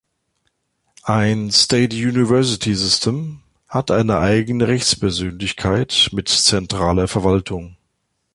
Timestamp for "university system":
1.95-3.43